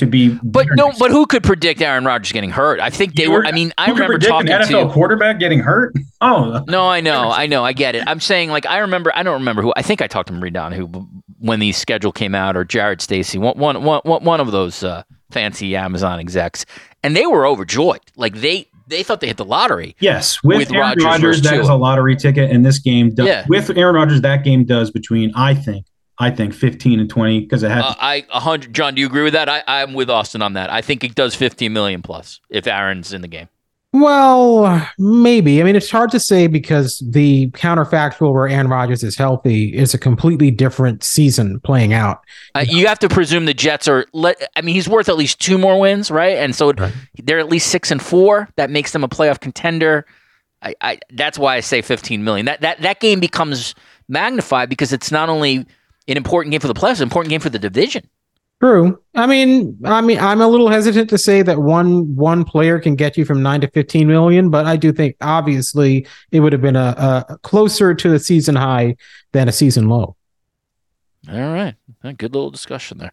[0.00, 0.36] to be.
[0.42, 2.80] But no, but who could predict Aaron Rodgers getting hurt?
[2.80, 3.46] I think they were.
[3.46, 5.94] I mean, I remember talking an NFL to quarterback getting hurt.
[6.20, 8.04] Oh no, I know, I know, I get it.
[8.06, 9.12] I'm saying like I remember.
[9.14, 9.72] I don't remember who.
[9.76, 10.88] I think I talked to Marie Donoghue
[11.38, 15.04] when the schedule came out, or Jared Stacy, one one one one of those uh,
[15.30, 16.66] fancy Amazon execs,
[17.02, 18.00] and they were overjoyed.
[18.16, 19.96] Like they they thought they hit the lottery.
[20.00, 23.26] Yes, with, with Aaron Rodgers, that that is a lottery ticket, and this game does.
[23.26, 23.44] Yeah.
[23.48, 25.86] With Aaron Rodgers, that game does between I think
[26.20, 27.82] I think 15 and 20 because it has.
[27.82, 28.74] Uh, I 100.
[28.74, 29.48] Jon, do you agree with that?
[29.48, 30.70] I, I'm with Austin on that.
[30.70, 33.48] I think it does 15 million plus if Aaron's in the game.
[33.92, 35.60] Well, maybe.
[35.60, 39.94] I mean, it's hard to say because the counterfactual where Aaron Rodgers is healthy is
[39.94, 42.20] a completely different season playing out.
[42.54, 44.06] Uh, you have to presume the Jets are.
[44.12, 46.36] Let, I mean, he's worth at least two more wins, right?
[46.36, 46.92] And so right.
[47.24, 48.48] they're at least six and four.
[48.56, 50.06] That makes them a playoff contender.
[50.62, 52.46] I, I, that's why I say 15 million.
[52.46, 53.74] That that that game becomes
[54.08, 55.66] magnified because it's not only
[56.08, 58.08] an important game for the playoffs, an important game for the division.
[58.60, 59.00] True.
[59.14, 62.94] I mean, I mean, I'm a little hesitant to say that one one player can
[62.94, 66.60] get you from nine to fifteen million, but I do think obviously it would have
[66.60, 68.96] been a, a closer to the season high
[69.32, 70.14] than a season low.
[71.30, 73.12] All right, good little discussion there.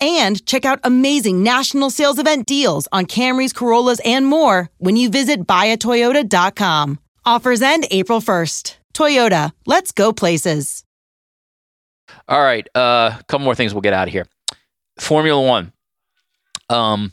[0.00, 5.10] and check out amazing national sales event deals on Camrys, Corollas, and more when you
[5.10, 6.98] visit buyatoyota.com.
[7.24, 8.76] Offers end April 1st.
[8.94, 10.84] Toyota, let's go places.
[12.28, 14.26] All right, a uh, couple more things we'll get out of here.
[14.98, 15.72] Formula One.
[16.70, 17.12] Um,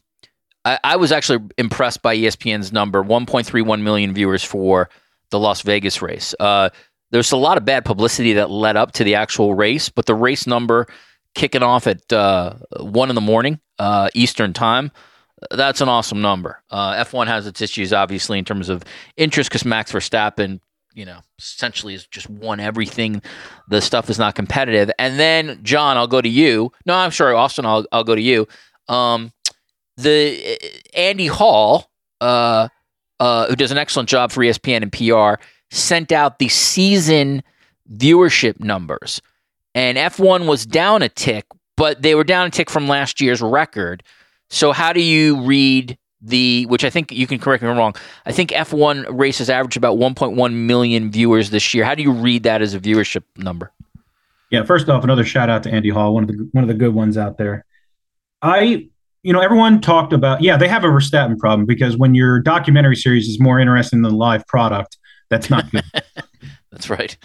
[0.65, 4.89] I, I was actually impressed by ESPN's number 1.31 million viewers for
[5.29, 6.33] the Las Vegas race.
[6.39, 6.69] Uh,
[7.11, 10.15] there's a lot of bad publicity that led up to the actual race, but the
[10.15, 10.87] race number
[11.33, 14.91] kicking off at uh, one in the morning uh, Eastern time.
[15.51, 16.61] That's an awesome number.
[16.69, 18.83] Uh, F1 has its issues, obviously, in terms of
[19.17, 20.61] interest because Max Verstappen,
[20.93, 23.21] you know, essentially has just won everything.
[23.67, 24.89] The stuff is not competitive.
[24.97, 26.71] And then, Jon, I'll go to you.
[26.85, 28.47] No, I'm sorry, Austin, I'll, I'll go to you.
[28.87, 29.33] Um,
[29.97, 31.89] the uh, Andy Hall,
[32.21, 32.69] uh,
[33.19, 37.43] uh, who does an excellent job for ESPN and PR, sent out the season
[37.91, 39.21] viewership numbers
[39.75, 41.45] and F1 was down a tick,
[41.77, 44.03] but they were down a tick from last year's record.
[44.49, 47.77] So how do you read the which I think you can correct me if I'm
[47.77, 47.95] wrong.
[48.25, 51.83] I think F1 races average about 1.1 million viewers this year.
[51.83, 53.71] How do you read that as a viewership number?
[54.49, 56.73] Yeah, first off, another shout out to Andy Hall, one of the one of the
[56.73, 57.65] good ones out there.
[58.41, 58.87] I,
[59.23, 62.95] you know, everyone talked about yeah, they have a Verstappen problem because when your documentary
[62.95, 64.97] series is more interesting than the live product,
[65.29, 65.83] that's not good.
[66.73, 67.15] That's right.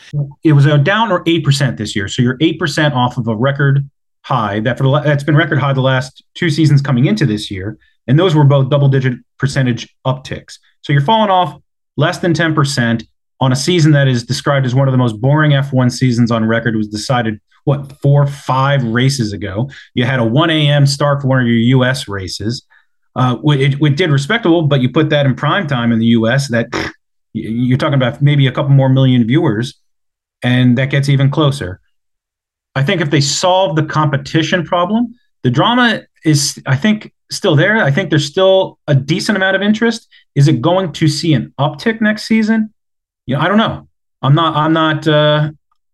[0.45, 3.27] It was a down or eight percent this year, so you're eight percent off of
[3.29, 3.89] a record
[4.23, 7.51] high that for the, that's been record high the last two seasons coming into this
[7.51, 10.59] year, and those were both double digit percentage upticks.
[10.83, 11.59] So you're falling off
[11.97, 13.05] less than ten percent
[13.41, 16.45] on a season that is described as one of the most boring F1 seasons on
[16.45, 16.77] record.
[16.77, 19.71] Was decided what four five races ago.
[19.95, 20.87] You had a 1 a.m.
[20.87, 22.07] start for one of your U.S.
[22.07, 22.67] races.
[23.17, 26.49] Uh, it, it did respectable, but you put that in prime time in the U.S.
[26.49, 26.67] That
[27.33, 29.75] you're talking about maybe a couple more million viewers,
[30.43, 31.81] and that gets even closer.
[32.75, 37.79] I think if they solve the competition problem, the drama is, I think, still there.
[37.79, 40.09] I think there's still a decent amount of interest.
[40.35, 42.73] Is it going to see an uptick next season?
[43.27, 43.89] You know, I don't know.
[44.23, 44.57] I'm not.
[44.57, 45.07] I'm not.
[45.07, 45.51] Uh,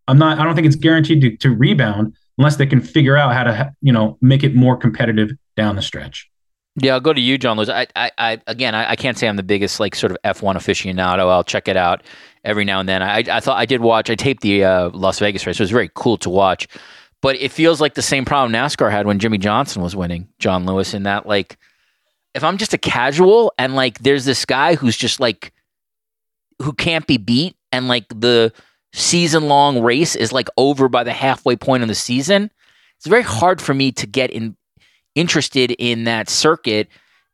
[0.06, 0.38] I'm not.
[0.38, 3.72] I don't think it's guaranteed to, to rebound unless they can figure out how to,
[3.80, 6.30] you know, make it more competitive down the stretch.
[6.76, 7.68] Yeah, I'll go to you, Jon Lewis.
[7.68, 10.56] I, I, I again, I, I, can't say I'm the biggest like sort of F1
[10.56, 11.30] aficionado.
[11.30, 12.02] I'll check it out
[12.44, 13.00] every now and then.
[13.00, 14.10] I, I thought I did watch.
[14.10, 15.60] I taped the uh, Las Vegas race.
[15.60, 16.66] It was very cool to watch,
[17.20, 20.28] but it feels like the same problem NASCAR had when Jimmie Johnson was winning.
[20.40, 21.58] Jon Lewis, in that like,
[22.34, 25.52] if I'm just a casual and like there's this guy who's just like,
[26.60, 28.52] who can't be beat, and like the
[28.92, 32.50] season long race is like over by the halfway point of the season.
[32.96, 34.56] It's very hard for me to get in
[35.14, 36.88] interested in that circuit.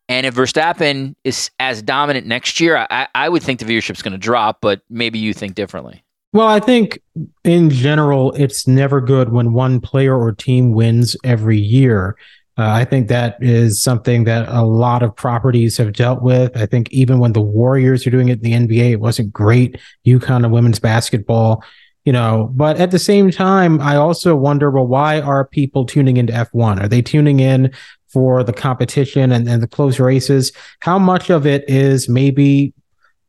[0.08, 4.12] And if Verstappen is as dominant next year, I, I would think the viewership's going
[4.12, 6.04] to drop, but maybe you think differently.
[6.32, 7.00] Well, I think
[7.44, 12.16] in general, it's never good when one player or team wins every year.
[12.56, 16.56] Uh, I think that is something that a lot of properties have dealt with.
[16.56, 19.78] I think even when the Warriors are doing it in the NBA, it wasn't great.
[20.06, 21.64] UConn and women's basketball,
[22.04, 26.16] you know but at the same time i also wonder well why are people tuning
[26.16, 27.70] into f1 are they tuning in
[28.10, 30.52] for the competition and, and the close races?
[30.80, 32.74] How much of it is maybe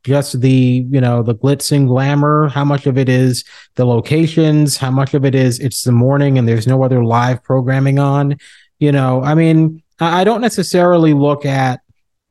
[0.03, 2.49] just the you know the glitz and glamour?
[2.49, 3.43] How much of it is
[3.75, 4.77] the locations?
[4.77, 8.37] How much of it is it's the morning and there's no other live programming on?
[8.79, 11.81] You know i mean i don't necessarily look at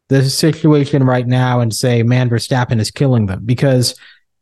[0.09, 3.95] the situation right now and say man verstappen is killing them because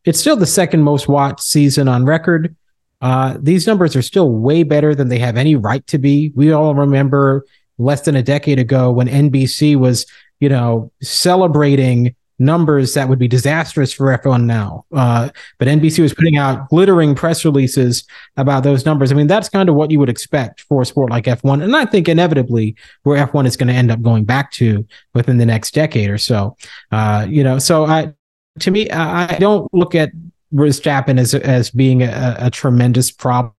[0.04, 2.54] it's still the second most watched season on record.
[3.00, 6.32] Uh, these numbers are still way better than they have any right to be.
[6.34, 7.44] We all remember
[7.78, 10.06] less than a decade ago when NBC was,
[10.40, 14.84] you know, celebrating numbers that would be disastrous for F1 now.
[14.92, 18.04] Uh, but NBC was putting out glittering press releases
[18.36, 19.10] about those numbers.
[19.10, 21.62] I mean, that's kind of what you would expect for a sport like F1.
[21.62, 25.38] And I think inevitably where F1 is going to end up going back to within
[25.38, 26.56] the next decade or so.
[26.92, 28.14] Uh, you know, so I,
[28.60, 30.10] to me, I don't look at
[30.54, 33.52] Verstappen as as being a, a tremendous problem.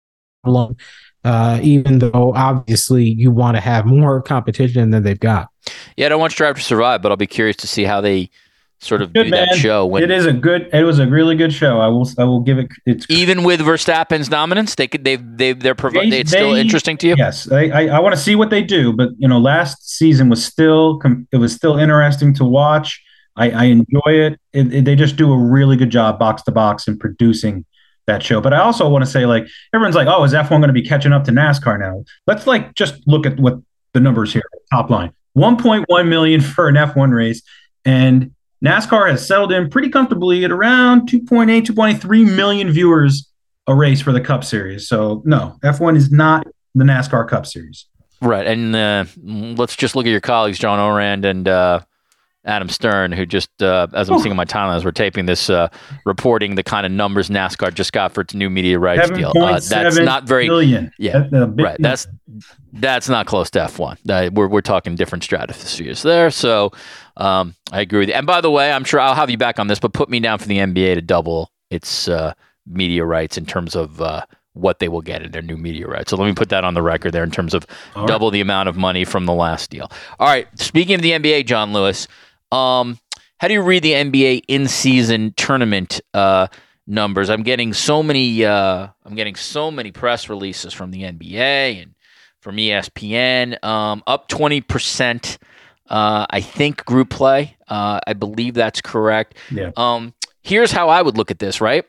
[1.25, 5.49] Uh, even though obviously you want to have more competition than they've got.
[5.97, 8.29] Yeah, I don't want Drive to Survive, but I'll be curious to see how they
[8.79, 9.47] sort of Good do man.
[9.49, 9.85] that show.
[9.85, 10.69] When, it is a good.
[10.71, 11.81] It was a really good show.
[11.81, 12.09] I will.
[12.17, 12.69] I will give it.
[12.85, 16.97] It's even with Verstappen's dominance, they could they've they they're provi- They- it's still interesting
[16.99, 17.15] to you.
[17.17, 20.29] Yes, I, I, I want to see what they do, but you know, last season
[20.29, 23.03] was still com- it was still interesting to watch.
[23.35, 24.39] I, I enjoy it.
[24.53, 24.85] It, it.
[24.85, 27.65] They just do a really good job box to box in producing
[28.07, 28.41] that show.
[28.41, 30.81] But I also want to say, like, everyone's like, "Oh, is F1 going to be
[30.81, 33.59] catching up to NASCAR now?" Let's like just look at what
[33.93, 34.43] the numbers here.
[34.71, 37.41] Top line: 1.1 million for an F1 race,
[37.85, 43.29] and NASCAR has settled in pretty comfortably at around 2.8, 2.3 million viewers
[43.67, 44.87] a race for the Cup Series.
[44.87, 47.85] So no, F1 is not the NASCAR Cup Series.
[48.21, 51.79] Right, and uh, let's just look at your colleagues, John Ourand and uh,
[52.45, 55.67] Adam Stern, who just, uh, as I'm seeing my timeline as we're taping this, uh,
[56.05, 59.33] reporting the kind of numbers NASCAR just got for its new media rights deal.
[59.35, 60.47] Uh, that's 7.7 not very.
[60.47, 60.91] billion.
[60.97, 61.77] Yeah, That's right.
[61.79, 62.07] That's
[62.73, 63.97] that's not close to F1.
[64.09, 66.31] Uh, we're we're talking different stratospheres there.
[66.31, 66.71] So
[67.17, 68.15] um, I agree with you.
[68.15, 70.19] And by the way, I'm sure I'll have you back on this, but put me
[70.19, 72.33] down for the NBA to double its uh,
[72.65, 76.09] media rights in terms of uh, what they will get in their new media rights.
[76.11, 78.07] So let me put that on the record there in terms of All right.
[78.07, 79.91] double the amount of money from the last deal.
[80.19, 80.47] All right.
[80.59, 82.07] Speaking of the NBA, Jon Lewis,
[82.51, 82.99] um,
[83.37, 86.47] how do you read the NBA in-season tournament uh,
[86.87, 87.29] numbers?
[87.29, 88.43] I'm getting so many.
[88.45, 91.95] Uh, I'm getting so many press releases from the NBA and
[92.41, 93.63] from ESPN.
[93.63, 95.37] Um, up twenty percent.
[95.87, 97.57] Uh, I think group play.
[97.67, 99.35] Uh, I believe that's correct.
[99.49, 99.71] Yeah.
[99.75, 101.61] Um, here's how I would look at this.
[101.61, 101.85] Right.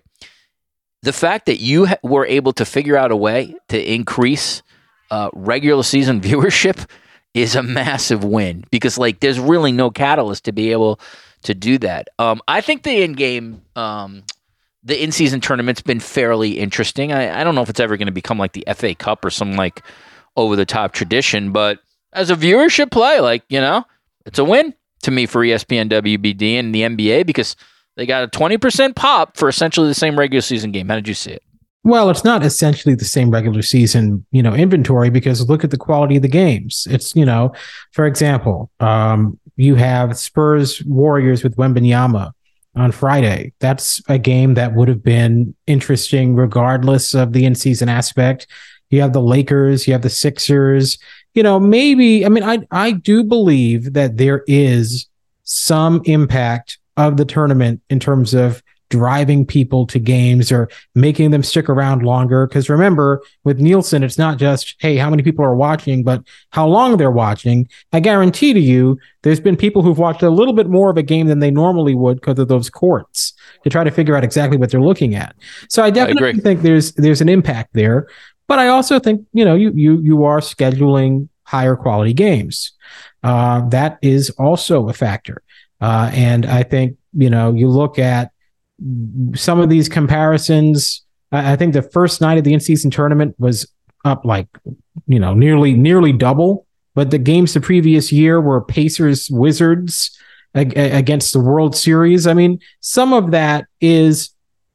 [1.02, 4.62] The fact that you ha- were able to figure out a way to increase
[5.10, 6.86] uh, regular season viewership
[7.34, 11.00] is a massive win because like there's really no catalyst to be able
[11.42, 12.08] to do that.
[12.18, 14.24] Um, I think the in game, um,
[14.82, 17.12] the in season tournament's been fairly interesting.
[17.12, 19.30] I, I don't know if it's ever going to become like the FA Cup or
[19.30, 19.82] some like
[20.36, 21.78] over the top tradition, but
[22.12, 23.84] as a viewership play, like you know,
[24.26, 27.56] it's a win to me for ESPN, WBD, and the NBA because
[27.96, 30.88] they got a twenty percent pop for essentially the same regular season game.
[30.88, 31.42] How did you see it?
[31.82, 35.78] Well, it's not essentially the same regular season, you know, inventory because look at the
[35.78, 36.86] quality of the games.
[36.90, 37.52] It's, you know,
[37.92, 42.32] for example, um, you have Spurs Warriors with Wembanyama
[42.76, 43.52] on Friday.
[43.60, 48.46] That's a game that would have been interesting regardless of the in-season aspect.
[48.90, 50.98] You have the Lakers, you have the Sixers.
[51.34, 55.06] You know, maybe I mean I I do believe that there is
[55.44, 61.42] some impact of the tournament in terms of driving people to games or making them
[61.42, 62.46] stick around longer.
[62.46, 66.66] Because remember, with Nielsen, it's not just, hey, how many people are watching, but how
[66.66, 67.68] long they're watching.
[67.92, 71.02] I guarantee to you, there's been people who've watched a little bit more of a
[71.02, 73.32] game than they normally would because of those courts
[73.64, 75.34] to try to figure out exactly what they're looking at.
[75.68, 76.42] So I definitely agree.
[76.42, 78.08] think there's there's an impact there.
[78.48, 82.72] But I also think, you know, you you you are scheduling higher quality games.
[83.22, 85.42] Uh, that is also a factor.
[85.80, 88.32] Uh, and I think, you know, you look at
[89.34, 91.04] some of these comparisons.
[91.32, 93.70] I think the first night of the in-season tournament was
[94.04, 94.48] up like,
[95.06, 96.66] you know, nearly nearly double.
[96.94, 100.18] But the games the previous year were Pacers Wizards
[100.54, 102.26] ag- against the World Series.
[102.26, 104.30] I mean, some of that is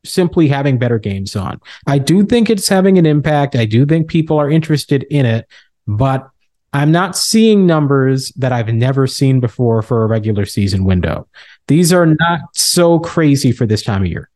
[0.05, 1.59] simply having better games on.
[1.87, 3.55] I do think it's having an impact.
[3.55, 5.47] I do think people are interested in it,
[5.87, 6.29] but
[6.75, 11.25] I'm not seeing numbers that I've never seen before for a regular season window.
[11.69, 14.29] These are not so crazy for this time of year.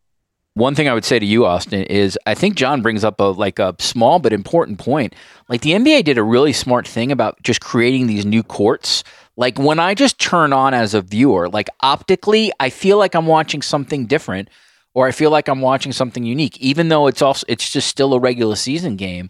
[0.53, 3.25] One thing I would say to you, Austin, is I think Jon brings up a
[3.25, 5.15] like a small but important point.
[5.49, 9.03] Like the NBA did a really smart thing about just creating these new courts.
[9.35, 13.27] Like when I just turn on as a viewer, like optically, I feel like I'm
[13.27, 14.49] watching something different,
[14.93, 18.13] or I feel like I'm watching something unique, even though it's also it's just still
[18.13, 19.29] a regular season game.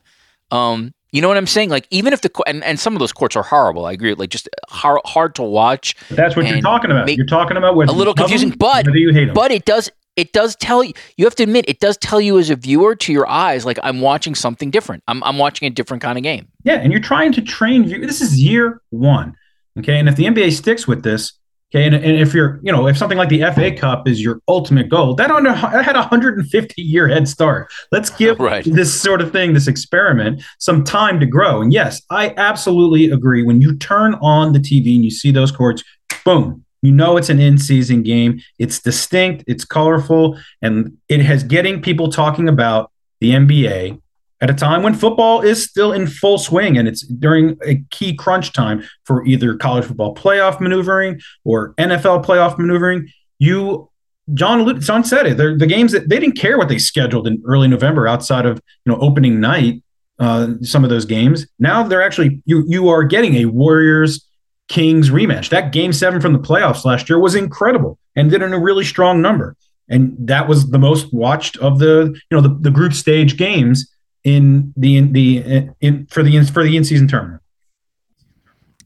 [0.52, 1.70] Um, you know what I'm saying?
[1.70, 3.86] Like even if the and, and some of those courts are horrible.
[3.86, 4.14] I agree.
[4.14, 5.96] Like just hard, hard to watch.
[6.10, 7.06] That's what you're talking about.
[7.06, 10.56] make- you're talking about a little confusing, but you hate but it does it does
[10.58, 13.28] tell you you have to admit it does tell you as a viewer to your
[13.30, 15.04] eyes like I'm watching something different.
[15.08, 16.48] I'm I'm watching a different kind of game.
[16.64, 17.86] Yeah, and you're trying to train.
[17.86, 19.36] view- This is year one,
[19.78, 19.98] okay.
[19.98, 21.34] And if the NBA sticks with this,
[21.74, 24.42] okay, and, and if you're, you know, if something like the FA Cup is your
[24.48, 27.72] ultimate goal, that under had a 150 year head start.
[27.92, 28.64] Let's give Right.
[28.66, 31.62] this sort of thing, this experiment, some time to grow.
[31.62, 33.44] And yes, I absolutely agree.
[33.44, 35.84] When you turn on the TV and you see those courts,
[36.26, 36.66] boom.
[36.82, 38.40] You know it's an in-season game.
[38.58, 44.00] It's distinct, it's colorful, and it has getting people talking about the NBA
[44.42, 48.16] at a time when football is still in full swing and it's during a key
[48.16, 53.10] crunch time for either college football playoff maneuvering or NFL playoff maneuvering.
[53.38, 53.90] You,
[54.34, 55.38] Jon, Jon said it.
[55.38, 58.92] The games that they didn't care what they scheduled in early November outside of you
[58.92, 59.84] know opening night.
[60.20, 64.28] Uh, some of those games now they're actually you you are getting a Warriors
[64.70, 65.50] Kings rematch.
[65.50, 68.86] That game seven from the playoffs last year was incredible and did in a really
[68.86, 69.58] strong number.
[69.90, 73.92] And that was the most watched of the, you know, the, the group stage games
[74.24, 77.42] in the in the in for the for the in season tournament.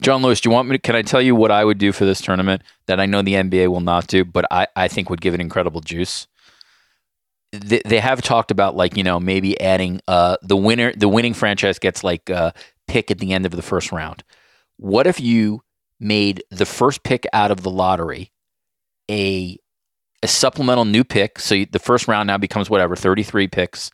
[0.00, 0.80] Jon Lewis, do you want me to?
[0.80, 3.34] Can I tell you what I would do for this tournament that I know the
[3.34, 6.26] NBA will not do, but I, I think would give it incredible juice?
[7.52, 11.34] They, they have talked about like you know maybe adding uh the winner the winning
[11.34, 12.52] franchise gets like a
[12.86, 14.24] pick at the end of the first round.
[14.76, 15.62] What if you
[16.00, 18.32] made the first pick out of the lottery
[19.10, 19.56] a
[20.22, 21.38] a supplemental new pick?
[21.38, 23.90] So the first round now becomes whatever thirty three picks,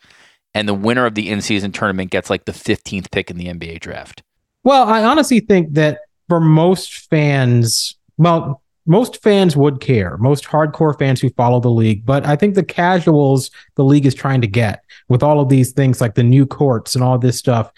[0.54, 3.46] and the winner of the in season tournament gets like the fifteenth pick in the
[3.46, 4.22] NBA draft.
[4.64, 10.98] Well, I honestly think that for most fans, well, most fans would care, most hardcore
[10.98, 14.46] fans who follow the league, but I think the casuals the league is trying to
[14.46, 17.70] get with all of these things like the new courts and all this stuff,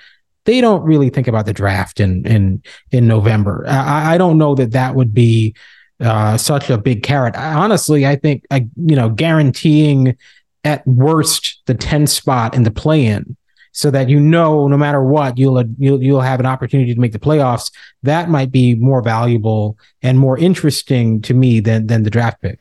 [0.45, 3.65] they don't really think about the draft in in in November.
[3.69, 5.55] I, I don't know that that would be
[6.01, 7.37] uh, such a big carrot.
[7.37, 10.17] I, honestly, I think I, you know guaranteeing
[10.65, 13.37] at worst the 10 spot in the play-in
[13.73, 17.13] so that you know no matter what you'll you'll you'll have an opportunity to make
[17.13, 17.73] the playoffs.
[18.03, 22.59] That might be more valuable and more interesting to me than than the draft pick.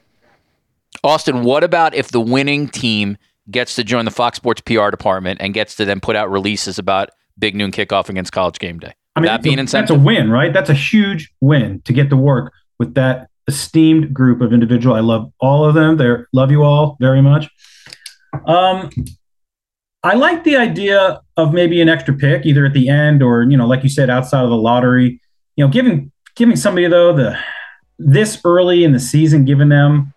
[1.04, 3.18] Austin, what about if the winning team
[3.50, 6.80] gets to join the Fox Sports PR department and gets to then put out releases
[6.80, 8.94] about Big Noon Kickoff against College Game Day?
[9.16, 9.98] I mean, that being that's, a, incentive?
[9.98, 10.54] that's a win, right?
[10.54, 14.96] That's a huge win to get to work with that esteemed group of individual.
[14.96, 15.98] I love all of them.
[15.98, 17.50] They love you all very much.
[18.46, 18.90] Um,
[20.04, 23.58] I like the idea of maybe an extra pick, either at the end or you
[23.58, 25.22] know, like you said, outside of the lottery.
[25.56, 27.38] You know, giving giving somebody though the
[28.00, 30.14] this early in the season, giving them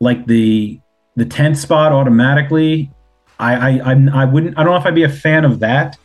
[0.00, 0.80] like the
[1.16, 2.90] the tenth spot automatically.
[3.38, 4.56] I I I'm, I wouldn't.
[4.58, 5.98] I don't know if I'd be a fan of that,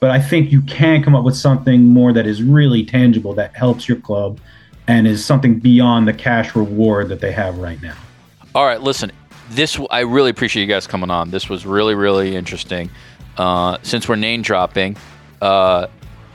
[0.00, 3.56] but I think you can come up with something more that is really tangible that
[3.56, 4.38] helps your club
[4.86, 7.96] and is something beyond the cash reward that they have right now.
[8.54, 9.10] All right, listen.
[9.50, 11.30] This I really appreciate you guys coming on.
[11.30, 12.90] This was really really interesting.
[13.36, 14.96] Uh, since we're name dropping,
[15.42, 15.88] uh,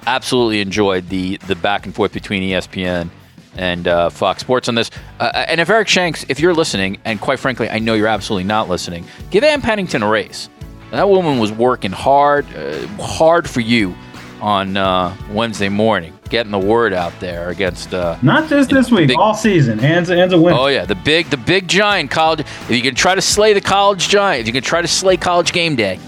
[0.05, 3.09] absolutely enjoyed the the back and forth between ESPN
[3.55, 4.91] and uh, Fox Sports on this.
[5.19, 8.45] Uh, and if Eric Shanks, if you're listening, and quite frankly, I know you're absolutely
[8.45, 10.49] not listening, give Ann Pennington a raise.
[10.91, 13.95] That woman was working hard, uh, hard for you
[14.41, 17.93] on uh, Wednesday morning, getting the word out there against.
[17.93, 19.79] Uh, Not just this week, big- all season.
[19.79, 20.57] Anne's, Anne's a winner.
[20.57, 22.39] Oh yeah, the big the big giant college.
[22.41, 25.17] If you can try to slay the college giant, if you can try to slay
[25.17, 25.99] college game day,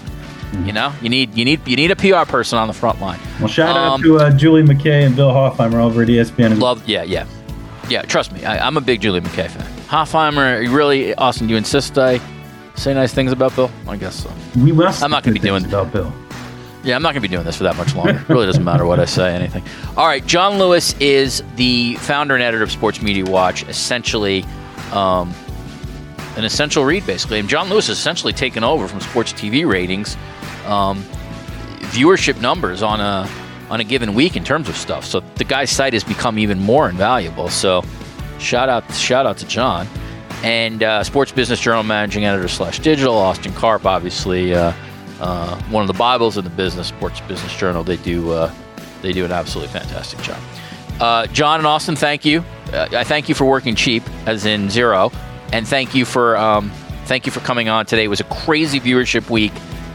[0.64, 3.18] you know you need you need you need a PR person on the front line.
[3.38, 6.60] Well, shout Um, out to uh, Julie McKay and Bill Hofheimer over at ESPN.
[6.60, 7.26] Love, yeah, yeah,
[7.88, 8.02] yeah.
[8.02, 9.66] Trust me, I, I'm a big Julie McKay fan.
[9.88, 12.20] Hofheimer, really, Austin, do you insist I
[12.76, 13.70] say nice things about Bill?
[13.86, 14.32] I guess so.
[14.56, 15.02] we must.
[15.02, 16.12] I'm not gonna be doing- about Bill.
[16.84, 18.16] Yeah, I'm not going to be doing this for that much longer.
[18.18, 19.62] It really doesn't matter what I say, anything.
[19.96, 24.44] All right, Jon Lewis is the founder and editor of Sports Media Watch, essentially
[24.92, 25.32] um,
[26.36, 27.38] an essential read, basically.
[27.38, 30.16] And Jon Lewis has essentially taken over from sports TV ratings,
[30.66, 31.02] um,
[31.92, 33.28] viewership numbers on a
[33.70, 35.04] on a given week in terms of stuff.
[35.04, 37.48] So the guy's site has become even more invaluable.
[37.48, 37.82] So
[38.38, 39.86] shout out shout out to Jon.
[40.42, 44.72] And uh, Sports Business Journal managing editor slash digital, Austin Karp, obviously uh,
[45.22, 47.84] uh, one of the Bibles in the business, Sports Business Journal.
[47.84, 48.52] They do uh,
[49.02, 50.38] they do an absolutely fantastic job.
[51.00, 52.44] Uh, Jon and Austin, thank you.
[52.72, 55.12] Uh, I thank you for working cheap, as in zero,
[55.52, 56.70] and thank you for um,
[57.06, 58.04] thank you for coming on today.
[58.04, 59.52] It was a crazy viewership week.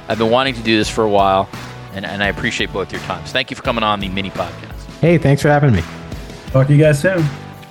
[0.07, 1.49] I've been wanting to do this for a while,
[1.93, 3.31] and, and I appreciate both your times.
[3.33, 4.85] Thank you for coming on the mini podcast.
[5.01, 5.83] Hey, thanks for having me.
[6.51, 7.25] Talk to you guys soon.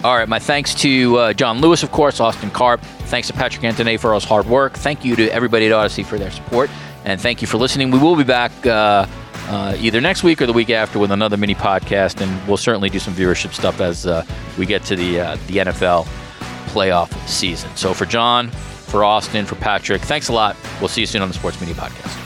[0.05, 2.83] All right, my thanks to uh, Jon Lewis, of course, Austin Karp.
[2.83, 4.75] Thanks to Patrick Antonet for all his hard work.
[4.75, 6.69] Thank you to everybody at Audacy for their support.
[7.07, 7.93] And thank you for listening.
[7.93, 9.07] We will be back uh,
[9.47, 12.91] uh, either next week or the week after with another mini podcast, and we'll certainly
[12.91, 14.25] do some viewership stuff as uh,
[14.59, 16.05] we get to the uh, the NFL
[16.67, 17.71] playoff season.
[17.77, 20.57] So for Jon, for Austin, for Patrick, thanks a lot.
[20.81, 22.26] We'll see you soon on the Sports Media Podcast.